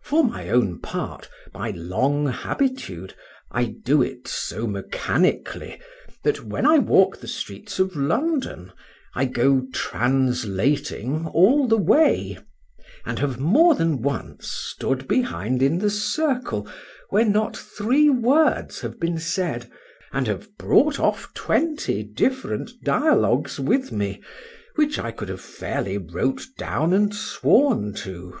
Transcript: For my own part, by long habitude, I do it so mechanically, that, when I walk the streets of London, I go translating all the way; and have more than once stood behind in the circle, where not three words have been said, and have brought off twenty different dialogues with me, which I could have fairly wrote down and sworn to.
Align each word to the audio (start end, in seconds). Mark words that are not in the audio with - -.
For 0.00 0.24
my 0.24 0.48
own 0.48 0.80
part, 0.80 1.28
by 1.52 1.70
long 1.72 2.28
habitude, 2.28 3.12
I 3.50 3.76
do 3.84 4.00
it 4.00 4.26
so 4.26 4.66
mechanically, 4.66 5.78
that, 6.22 6.42
when 6.46 6.64
I 6.64 6.78
walk 6.78 7.20
the 7.20 7.28
streets 7.28 7.78
of 7.78 7.94
London, 7.94 8.72
I 9.14 9.26
go 9.26 9.66
translating 9.74 11.26
all 11.26 11.68
the 11.68 11.76
way; 11.76 12.38
and 13.04 13.18
have 13.18 13.38
more 13.38 13.74
than 13.74 14.00
once 14.00 14.48
stood 14.48 15.06
behind 15.06 15.62
in 15.62 15.76
the 15.76 15.90
circle, 15.90 16.66
where 17.10 17.26
not 17.26 17.54
three 17.54 18.08
words 18.08 18.80
have 18.80 18.98
been 18.98 19.18
said, 19.18 19.70
and 20.10 20.26
have 20.26 20.56
brought 20.56 20.98
off 20.98 21.34
twenty 21.34 22.02
different 22.02 22.70
dialogues 22.82 23.60
with 23.60 23.92
me, 23.92 24.22
which 24.76 24.98
I 24.98 25.10
could 25.10 25.28
have 25.28 25.42
fairly 25.42 25.98
wrote 25.98 26.46
down 26.56 26.94
and 26.94 27.14
sworn 27.14 27.92
to. 28.06 28.38